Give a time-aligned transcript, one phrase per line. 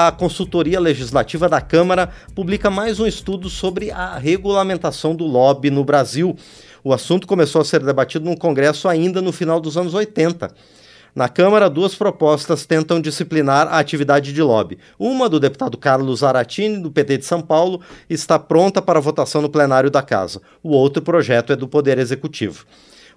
[0.00, 5.82] a consultoria legislativa da Câmara publica mais um estudo sobre a regulamentação do lobby no
[5.82, 6.36] Brasil.
[6.84, 10.54] O assunto começou a ser debatido no Congresso ainda no final dos anos 80.
[11.16, 14.78] Na Câmara, duas propostas tentam disciplinar a atividade de lobby.
[14.96, 19.50] Uma, do deputado Carlos Aratini, do PT de São Paulo, está pronta para votação no
[19.50, 20.40] plenário da Casa.
[20.62, 22.66] O outro projeto é do Poder Executivo.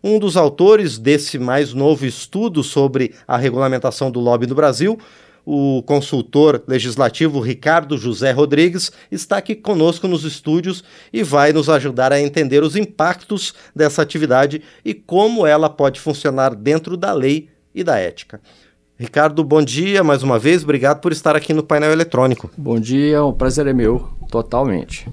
[0.04, 4.98] Um dos autores desse mais novo estudo sobre a regulamentação do lobby no Brasil,
[5.46, 12.12] o consultor legislativo Ricardo José Rodrigues está aqui conosco nos estúdios e vai nos ajudar
[12.12, 17.84] a entender os impactos dessa atividade e como ela pode funcionar dentro da lei e
[17.84, 18.42] da ética.
[18.98, 22.52] Ricardo, bom dia mais uma vez, obrigado por estar aqui no painel eletrônico.
[22.56, 25.08] Bom dia, o prazer é meu, totalmente.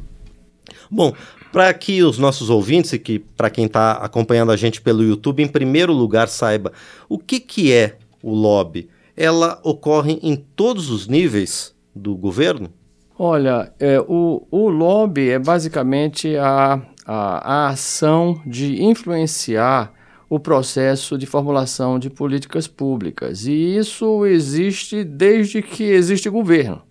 [0.91, 1.15] Bom,
[1.53, 5.42] para que os nossos ouvintes e que para quem está acompanhando a gente pelo YouTube,
[5.42, 6.73] em primeiro lugar saiba
[7.09, 8.89] o que, que é o lobby.
[9.21, 12.71] Ela ocorre em todos os níveis do governo?
[13.19, 19.92] Olha, é, o, o lobby é basicamente a, a, a ação de influenciar
[20.31, 23.45] o processo de formulação de políticas públicas.
[23.45, 26.83] E isso existe desde que existe governo.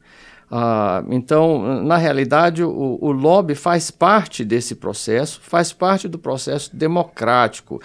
[0.50, 6.74] Ah, então, na realidade, o, o, lobby faz parte desse processo, faz parte do processo
[6.74, 7.82] democrático.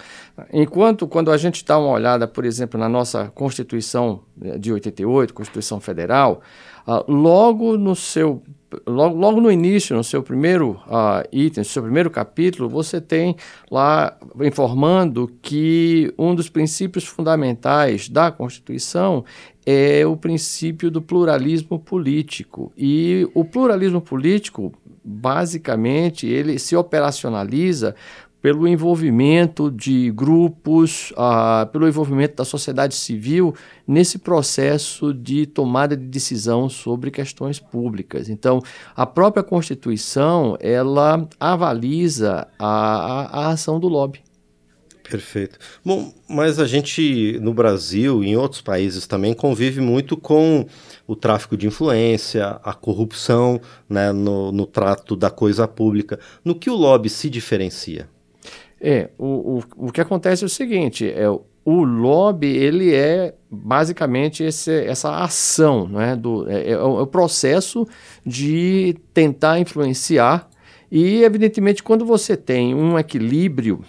[0.51, 5.81] Enquanto, quando a gente dá uma olhada, por exemplo, na nossa Constituição de 88, Constituição
[5.81, 6.41] Federal,
[6.85, 8.41] ah, logo no seu
[8.87, 13.35] logo, logo no início, no seu primeiro uh, item, no seu primeiro capítulo, você tem
[13.69, 19.23] lá informando que um dos princípios fundamentais da Constituição
[19.65, 22.71] é o princípio do pluralismo político.
[22.77, 24.73] E o pluralismo político,
[25.03, 27.95] basicamente, ele se operacionaliza
[28.43, 33.55] pelo envolvimento de grupos, uh, pelo envolvimento da sociedade civil
[33.87, 38.27] nesse processo de tomada de decisão sobre questões públicas.
[38.27, 38.61] Então,
[38.93, 44.19] a própria Constituição ela avaliza a, a, a ação do lobby.
[45.09, 45.57] Perfeito.
[45.83, 50.65] Bom, mas a gente no Brasil e em outros países também convive muito com
[51.07, 56.19] o tráfico de influência, a corrupção né, no, no trato da coisa pública.
[56.43, 58.09] No que o lobby se diferencia?
[58.85, 64.43] É, o, o, o que acontece é o seguinte, é, o lobby, ele é basicamente
[64.43, 67.87] esse, essa ação, né, do, é, é, o, é o processo
[68.25, 70.49] de tentar influenciar
[70.95, 73.83] e, evidentemente, quando você tem um equilíbrio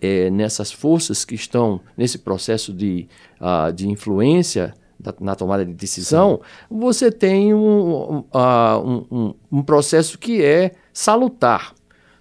[0.00, 3.08] é, nessas forças que estão nesse processo de,
[3.40, 6.78] uh, de influência da, na tomada de decisão, Sim.
[6.78, 11.74] você tem um, uh, um, um, um, processo que é salutar,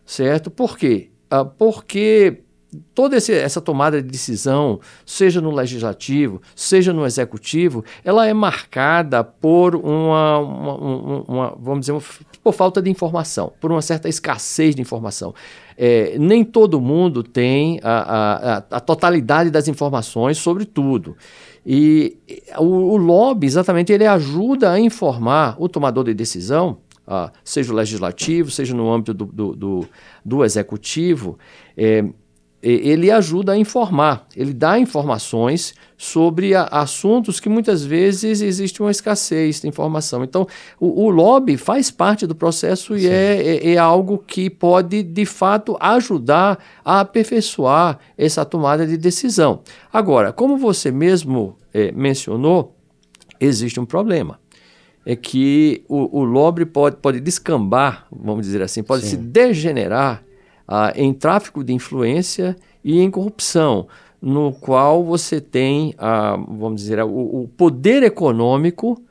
[0.03, 0.49] certo?
[0.49, 1.11] Por quê?
[1.31, 2.43] Uh, porque
[2.93, 9.23] toda esse, essa tomada de decisão, seja no legislativo, seja no executivo, ela é marcada
[9.23, 11.99] por uma, uma, uma, uma vamos dizer,
[12.43, 15.33] por falta de informação, por uma certa escassez de informação.
[15.77, 21.15] É, nem todo mundo tem a, a, a, totalidade das informações sobre tudo.
[21.65, 22.17] E
[22.57, 26.77] o, o lobby, exatamente, ele ajuda a informar o tomador de decisão
[27.09, 29.89] Uh, seja o legislativo, seja no âmbito do, do, do,
[30.23, 31.39] do executivo,
[31.75, 32.05] é,
[32.61, 38.91] ele ajuda a informar, ele dá informações sobre a, assuntos que muitas vezes existe uma
[38.91, 40.23] escassez de informação.
[40.23, 40.45] Então,
[40.79, 45.25] o, o lobby faz parte do processo e é, é, é, algo que pode, de
[45.25, 49.61] fato, ajudar a aperfeiçoar essa tomada de decisão.
[49.91, 52.75] Agora, como você mesmo é, mencionou,
[53.39, 54.38] existe um problema.
[55.09, 59.09] É que o, o lobby pode, pode descambar, vamos dizer assim, pode Sim.
[59.09, 60.23] se degenerar
[60.67, 63.87] ah, em tráfico de influência e em corrupção,
[64.21, 69.01] no qual você tem, ah, vamos dizer, o, o poder econômico,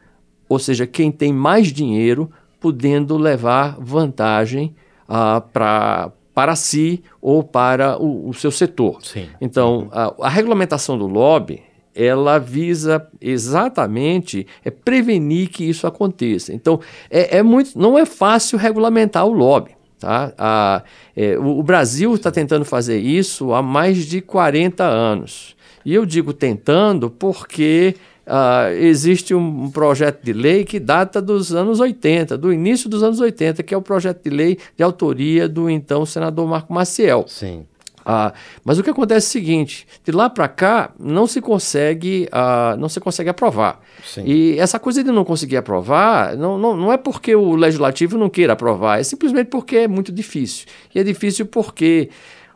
[0.48, 4.76] ou seja, quem tem mais dinheiro, podendo levar vantagem
[5.08, 9.04] ah, pra, para si ou para o, o seu setor.
[9.04, 9.26] Sim.
[9.40, 11.60] Então, a, a, regulamentação do lobby
[11.98, 16.52] ela visa exatamente é prevenir que isso aconteça.
[16.52, 16.80] Então,
[17.10, 19.72] é, é muito, não é fácil regulamentar o lobby.
[19.98, 20.32] Tá?
[20.38, 20.82] A,
[21.16, 25.56] é, o, o Brasil está tentando fazer isso há mais de 40 anos.
[25.84, 27.96] E eu digo tentando porque
[28.28, 33.20] uh, existe um, projeto de lei que data dos anos 80, do início dos anos
[33.20, 37.24] 80, que é o projeto de lei de autoria do então senador Marco Maciel.
[37.26, 37.66] Sim.
[38.10, 38.32] Ah,
[38.64, 42.74] mas o que acontece é o seguinte: de lá para cá não se consegue, ah,
[42.78, 43.82] não se consegue aprovar.
[44.02, 44.22] Sim.
[44.24, 48.30] E essa coisa de não conseguir aprovar não, não, não é porque o legislativo não
[48.30, 50.66] queira aprovar, é simplesmente porque é muito difícil.
[50.94, 52.08] E é difícil porque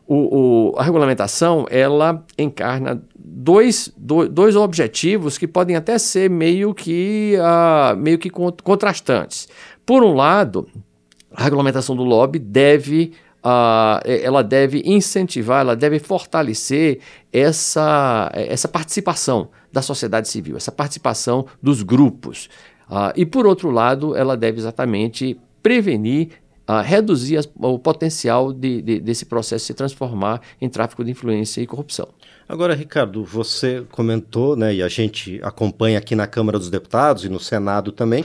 [0.06, 6.72] o, o, a regulamentação ela encarna dois, do, dois objetivos que podem até ser meio
[6.72, 9.50] que, uh, meio que contrastantes.
[9.84, 10.66] Por um lado,
[11.30, 13.12] a regulamentação do lobby deve
[13.44, 17.00] Uh, ela deve incentivar, ela deve fortalecer
[17.32, 22.48] essa, essa participação da sociedade civil, essa participação dos grupos.
[22.88, 26.28] Uh, e, por outro lado, ela deve exatamente prevenir
[26.66, 31.60] a reduzir as, o potencial de, de, desse processo se transformar em tráfico de influência
[31.60, 32.08] e corrupção.
[32.48, 37.28] Agora, Ricardo, você comentou, né, e a gente acompanha aqui na Câmara dos Deputados e
[37.28, 38.24] no Senado também,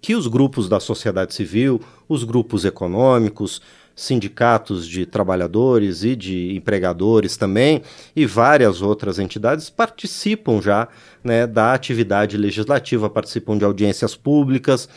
[0.00, 3.60] que os grupos da sociedade civil, os grupos econômicos,
[3.94, 7.82] sindicatos de trabalhadores e de empregadores também,
[8.14, 10.88] e várias outras entidades participam já
[11.22, 14.88] né, da atividade legislativa, participam de audiências públicas,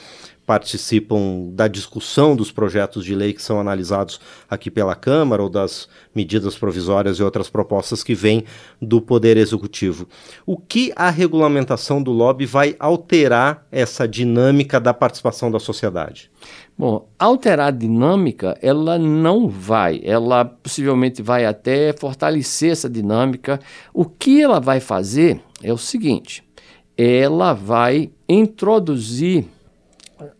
[0.47, 4.17] participam da discussão dos projetos de lei que são analisados
[4.49, 8.45] aqui pela Câmara ou das medidas provisórias e outras propostas que vêm
[8.81, 10.07] do Poder Executivo.
[10.45, 16.31] O que a regulamentação do lobby vai alterar essa dinâmica da participação da sociedade?
[16.77, 23.59] Bom, alterar a dinâmica, ela não vai, ela possivelmente vai até fortalecer essa dinâmica.
[23.94, 26.41] O que ela vai fazer é o seguinte:
[26.97, 29.45] ela vai introduzir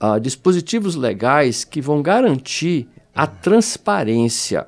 [0.01, 4.68] uh, dispositivos legais que vão garantir a transparência.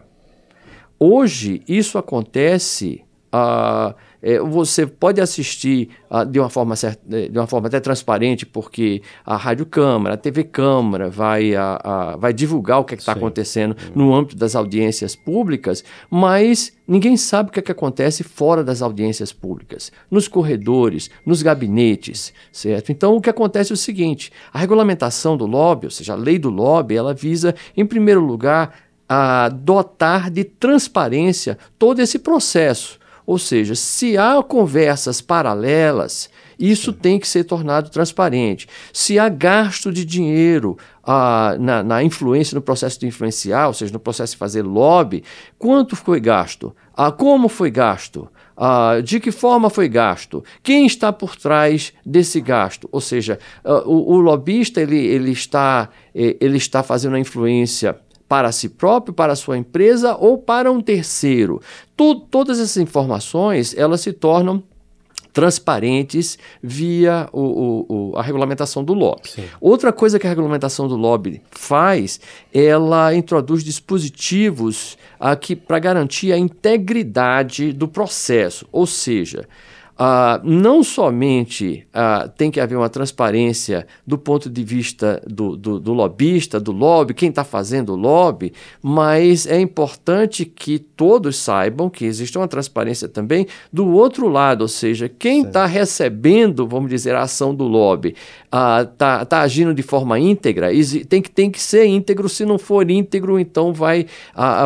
[1.00, 3.04] Hoje, isso acontece.
[3.34, 8.46] Uh, é, você pode assistir uh, de, uma forma certa, de uma forma até transparente,
[8.46, 13.14] porque a Rádio Câmara, a TV Câmara vai, a, vai divulgar o que é está
[13.14, 18.64] acontecendo no âmbito das audiências públicas, mas ninguém sabe o que, é que acontece fora
[18.64, 22.92] das audiências públicas, nos corredores, nos gabinetes, certo?
[22.92, 26.38] Então, o que acontece é o seguinte, a regulamentação do lobby, ou seja, a lei
[26.38, 28.76] do lobby, ela visa, em primeiro lugar,
[29.08, 32.99] a dotar de transparência todo esse processo
[33.30, 38.68] ou seja, se há conversas paralelas, isso tem que ser tornado transparente.
[38.92, 43.94] Se há gasto de dinheiro ah, na, na, influência, no processo de influenciar, ou seja,
[43.94, 45.24] no processo de fazer lobby,
[45.60, 46.76] quanto foi gasto?
[46.98, 48.28] Ah, como foi gasto?
[48.58, 50.44] Ah, de que forma foi gasto?
[50.64, 52.90] Quem está por trás desse gasto?
[52.92, 57.96] Ou seja, ah, o, o lobista ele, ele, está, eh, ele está fazendo a influência
[58.30, 61.60] para si próprio, para a sua empresa ou para um terceiro.
[62.30, 64.64] todas essas informações elas se tornam
[65.34, 69.30] transparentes via o, o, o, a regulamentação do lobby.
[69.30, 69.46] Sim.
[69.60, 72.20] Outra coisa que a regulamentação do lobby faz,
[72.54, 79.48] ela introduz dispositivos aqui para garantir a integridade do processo, ou seja,
[80.00, 85.78] Uh, não somente uh, tem que haver uma transparência do ponto de vista do, do,
[85.78, 91.90] do lobista, do lobby, quem está fazendo o lobby, mas é importante que todos saibam
[91.90, 97.14] que existe uma transparência também do outro lado, ou seja, quem está recebendo, vamos dizer,
[97.14, 98.16] a ação do lobby,
[98.46, 100.70] está uh, tá agindo de forma íntegra,
[101.10, 104.06] tem que, tem que ser íntegro, se não for íntegro, então vai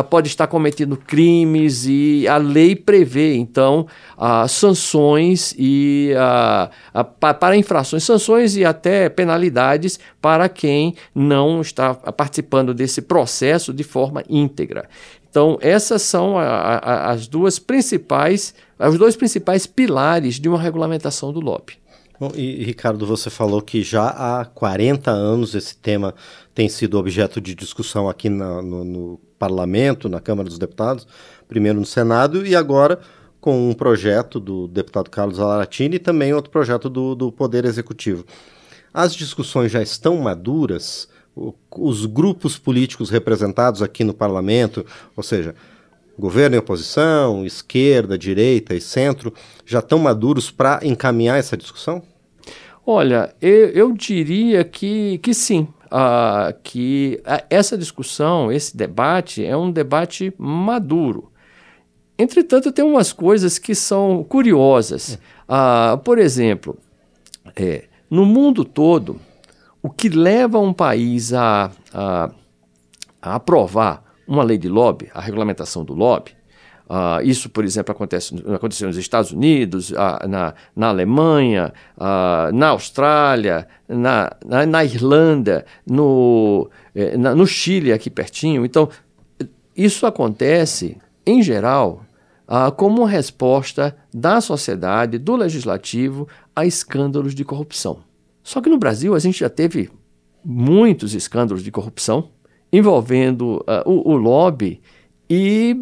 [0.08, 3.88] pode estar cometendo crimes e a lei prevê, então,
[4.48, 7.04] sanções sanções e uh,
[7.38, 14.22] para infrações, sanções e até penalidades para quem não está participando desse processo de forma
[14.28, 14.88] íntegra.
[15.30, 21.32] Então, essas são a, a, as duas principais, os dois principais pilares de uma regulamentação
[21.32, 21.74] do lobby.
[22.20, 26.14] Bom, e Ricardo, você falou que já há 40 anos esse tema
[26.54, 31.08] tem sido objeto de discussão aqui na, no, no parlamento, na Câmara dos Deputados,
[31.48, 33.00] primeiro no Senado e agora
[33.44, 38.24] com um projeto do deputado Carlos Alaratini e também outro projeto do, do Poder Executivo.
[38.90, 41.06] As discussões já estão maduras,
[41.70, 45.54] os grupos políticos representados aqui no parlamento, ou seja,
[46.18, 49.30] governo e oposição, esquerda, direita e centro,
[49.66, 52.02] já estão maduros para encaminhar essa discussão?
[52.86, 55.68] Olha, eu, eu diria que, que sim.
[55.92, 61.33] Uh, que essa discussão, esse debate, é um debate maduro.
[62.18, 65.18] Entretanto, tem umas coisas que são curiosas.
[65.48, 66.78] Ah, por exemplo,
[67.56, 69.20] é, no mundo todo,
[69.82, 72.30] o que leva um país a, a,
[73.20, 76.32] a aprovar uma lei de lobby, a regulamentação do lobby,
[76.86, 82.68] Uh, isso, por exemplo, acontece, aconteceu nos Estados Unidos, uh, na, na Alemanha, uh, na
[82.68, 88.66] Austrália, na, na, na Irlanda, no, eh, na, no Chile, aqui pertinho.
[88.66, 88.90] Então,
[89.74, 92.03] isso acontece em geral,
[92.46, 97.98] ah, como resposta da sociedade, do legislativo, a escândalos de corrupção.
[98.42, 99.90] Só que no Brasil a gente já teve
[100.44, 102.28] muitos escândalos de corrupção
[102.70, 104.80] envolvendo uh, o, o, lobby
[105.30, 105.74] e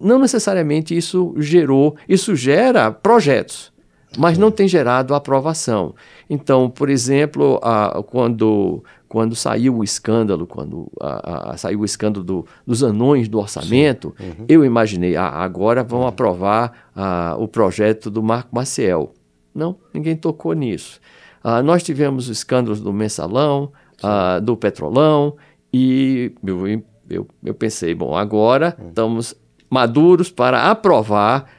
[0.00, 3.72] não necessariamente isso gerou, isso gera projetos,
[4.16, 5.94] mas não tem gerado aprovação.
[6.28, 12.24] Então, por exemplo, a, quando, quando saiu o escândalo, quando a, a, saiu o escândalo
[12.24, 14.44] do, dos anões do orçamento, uhum.
[14.48, 16.06] eu imaginei, ah, agora vão uhum.
[16.06, 19.12] aprovar ah, o projeto do Marco Maciel.
[19.54, 21.00] Não, ninguém tocou nisso.
[21.42, 23.72] Ah, nós tivemos escândalos do mensalão,
[24.02, 25.36] ah, do petrolão,
[25.72, 28.88] e eu, eu, eu pensei, bom, agora hum.
[28.88, 29.34] estamos
[29.68, 31.50] maduros para aprovar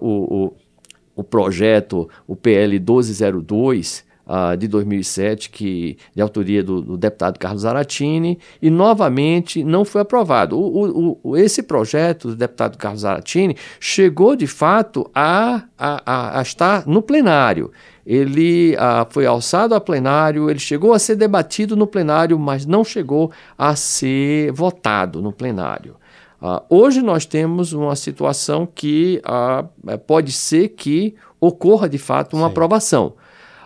[0.00, 0.56] o, o,
[1.16, 7.64] o, projeto, o PL 1202, uh, de 2007, que, de autoria do, do, deputado Carlos
[7.64, 10.58] Aratini, e novamente não foi aprovado.
[10.58, 16.86] O, o, esse projeto do deputado Carlos Aratini chegou de fato a, a, a estar
[16.86, 17.72] no plenário
[18.06, 22.84] ele ah, foi alçado a plenário, ele chegou a ser debatido no plenário, mas não
[22.84, 25.96] chegou a ser votado no plenário.
[26.40, 29.22] Ah, hoje nós temos uma situação que
[29.88, 32.52] é, pode ser que ocorra de fato uma Sim.
[32.52, 33.14] aprovação.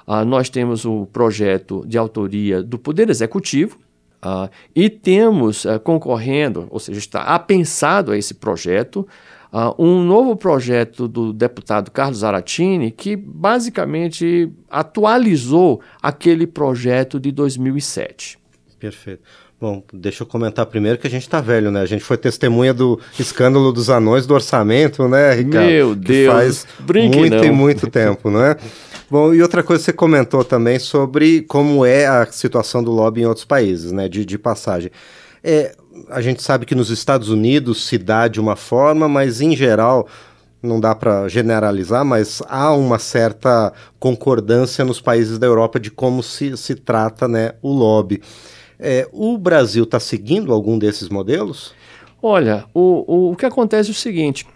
[0.07, 3.79] Ah, nós temos o projeto de autoria do Poder Executivo,
[4.21, 9.09] Uh, e temos uh, concorrendo, ou seja, está apensado a esse projeto,
[9.50, 18.39] uh, um novo projeto do deputado Carlos Aratini, que basicamente atualizou aquele projeto de 2007.
[18.79, 19.23] Perfeito.
[19.61, 21.83] Bom, deixa eu comentar primeiro que a gente tá velho, né?
[21.83, 25.67] A gente foi testemunha do escândalo dos anões do orçamento, né, Ricardo?
[25.67, 26.33] Meu Deus!
[26.33, 27.45] faz Brinque muito não.
[27.45, 28.57] e muito tempo, não é?
[29.11, 33.21] Bom, e outra coisa que você comentou também sobre como é a situação do lobby
[33.21, 34.09] em outros países, né?
[34.09, 34.90] De, de passagem.
[35.45, 35.75] É,
[36.09, 40.09] a gente sabe que nos Estados Unidos se dá de uma forma, mas em geral
[40.62, 46.23] não dá para generalizar, mas há uma certa concordância nos países da Europa de como
[46.23, 48.23] se, se trata né, o lobby.
[48.83, 51.75] É, o Brasil está seguindo algum desses modelos?
[52.23, 54.47] Olha, o, o, o que acontece é o seguinte: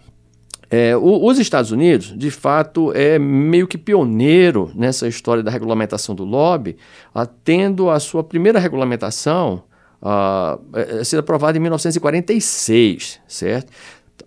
[0.71, 6.15] é, o, os Estados Unidos, de fato, é meio que pioneiro nessa história da regulamentação
[6.15, 6.77] do lobby,
[7.45, 9.63] tendo a sua primeira regulamentação
[10.03, 13.71] uh, sido aprovada em 1946, certo?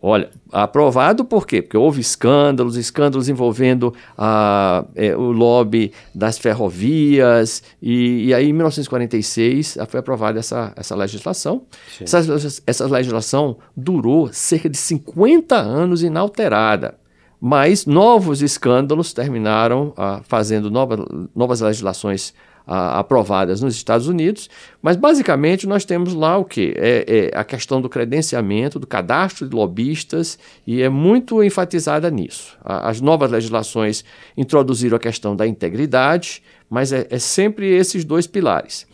[0.02, 1.62] Olha, aprovado por quê?
[1.62, 8.54] Porque houve escândalos, escândalos envolvendo a, é, o lobby das ferrovias, e, e, aí em
[8.54, 11.64] 1946 foi aprovada essa, essa legislação.
[12.00, 12.20] Essa,
[12.68, 16.96] essa legislação durou cerca de 50 anos inalterada,
[17.40, 22.34] mas novos escândalos terminaram ah, fazendo nova, novas legislações
[22.68, 24.50] aprovadas nos Estados Unidos,
[24.82, 26.74] mas basicamente nós temos lá o que?
[26.76, 32.58] É, é, a questão do credenciamento, do cadastro de lobistas, e é muito enfatizada nisso.
[32.62, 34.04] As novas legislações
[34.36, 38.86] introduziram a questão da integridade, mas é, é sempre esses dois pilares.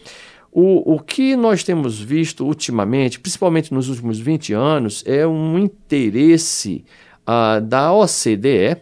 [0.52, 6.86] O, o que nós temos visto ultimamente, principalmente nos últimos 20 anos, é um interesse
[7.27, 8.77] uh, da OCDE,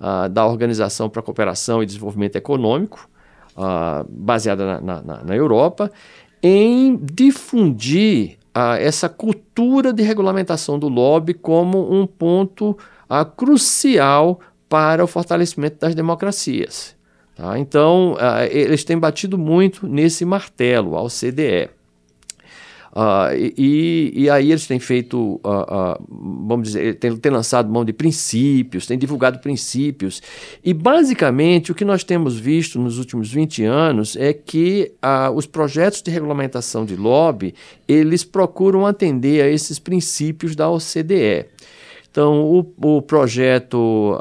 [0.00, 3.08] uh, da Organização para a Cooperação e Desenvolvimento Econômico,
[3.56, 5.90] uh, baseada na, na, na, Europa,
[6.42, 8.38] em difundir
[8.78, 12.78] essa cultura de regulamentação do lobby como um ponto
[13.36, 14.38] crucial
[14.68, 16.94] para o fortalecimento das democracias.
[17.34, 17.58] Tá?
[17.58, 18.16] Então,
[18.48, 21.68] eles têm batido muito nesse martelo, ao CDE.
[22.94, 27.84] Uh, e, e, aí eles têm feito, uh, uh, vamos dizer, têm, têm lançado mão
[27.84, 30.22] de princípios, têm divulgado princípios.
[30.64, 34.92] E basicamente o que nós temos visto nos últimos 20 anos é que
[35.34, 37.54] os projetos de regulamentação de lobby,
[37.88, 41.46] eles procuram atender a esses princípios da OCDE.
[42.14, 44.16] Então, o, o projeto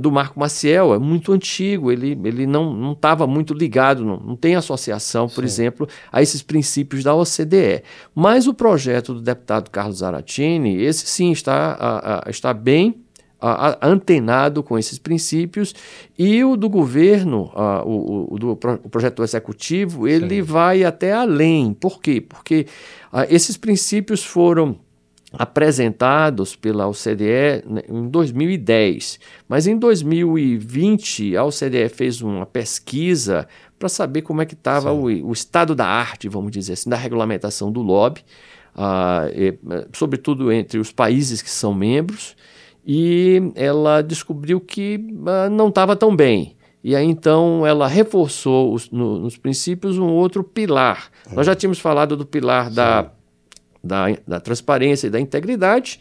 [0.00, 4.56] do Marco Maciel é muito antigo, ele, ele não estava muito ligado, não, não tem
[4.56, 5.44] associação, por Sim.
[5.44, 7.84] exemplo, a esses princípios da OCDE.
[8.12, 13.04] Mas o projeto do deputado Carlos Zaratini, esse sim está, está bem
[13.80, 15.72] antenado com esses princípios
[16.18, 20.42] e o do governo, uh, o, o, do, o projeto executivo, ele Sim.
[20.42, 21.74] vai até além.
[21.74, 22.20] Por quê?
[22.20, 22.66] Porque
[23.12, 24.76] uh, esses princípios foram
[25.38, 33.46] apresentados pela OCDE né, em 2010, mas em 2020 a OCDE fez uma pesquisa
[33.78, 36.96] para saber como é que estava o, o, estado da arte, vamos dizer assim, da
[36.96, 38.20] regulamentação do lobby,
[38.76, 39.58] uh, e,
[39.92, 42.36] sobretudo entre os países que são membros,
[42.86, 46.56] e ela descobriu que uh, não estava tão bem.
[46.82, 51.10] E aí então ela reforçou os, no, nos princípios um outro pilar.
[51.32, 52.74] Nós já tínhamos falado do pilar Sim.
[52.74, 53.10] da
[53.84, 56.00] da, da transparência e da integridade.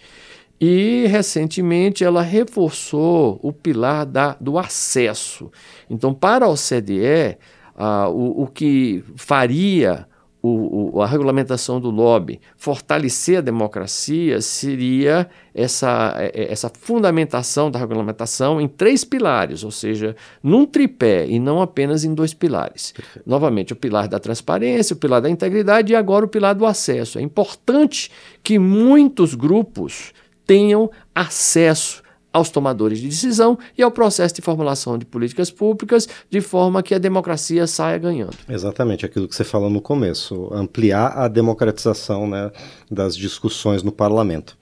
[0.60, 5.52] E recentemente ela reforçou o pilar da, do acesso.
[5.90, 7.38] Então, para a OCDE,
[7.76, 10.08] uh, o, o que faria
[10.46, 17.72] o, o, a regulamentação do lobby, fortalecer a democracia, seria essa, é, é, essa fundamentação
[17.72, 22.92] da regulamentação em três pilares, ou seja, num tripé e não apenas em dois pilares.
[22.92, 23.24] Perfeito.
[23.26, 27.18] Novamente, o pilar da transparência, o pilar da integridade e agora o pilar do acesso.
[27.18, 28.12] É importante
[28.44, 30.12] que muitos grupos
[30.46, 32.03] tenham acesso
[32.34, 36.96] aos tomadores de decisão e ao processo de formulação de políticas públicas, de forma que
[36.96, 38.36] a democracia saia ganhando.
[38.50, 42.52] Exatamente, aquilo que você falou no começo, ampliar a democratização né,
[42.90, 44.58] das discussões no parlamento.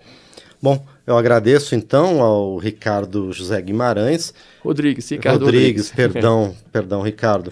[0.61, 4.33] Bom, eu agradeço então ao Ricardo José Guimarães.
[4.63, 5.89] Rodrigues, Ricardo Rodrigues.
[5.89, 6.13] Rodrigues.
[6.13, 7.51] perdão, perdão, Ricardo.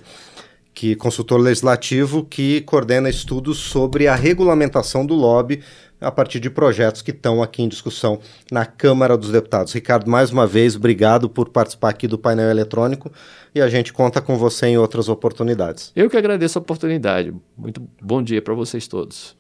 [0.74, 5.62] Que consultor legislativo que coordena estudos sobre a regulamentação do lobby
[6.02, 8.20] a partir de projetos que estão aqui em discussão
[8.52, 9.74] na Câmara dos Deputados.
[9.74, 13.12] Ricardo, mais uma vez, obrigado por participar aqui do painel eletrônico
[13.54, 15.92] e a gente conta com você em outras oportunidades.
[15.96, 17.34] Eu que agradeço a oportunidade.
[17.58, 19.38] Muito bom dia para vocês todos.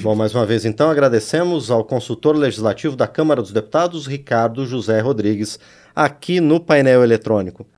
[0.00, 5.00] Bom, mais uma vez, então, agradecemos ao consultor legislativo da Câmara dos Deputados, Ricardo José
[5.00, 5.58] Rodrigues,
[5.94, 7.66] aqui no painel eletrônico.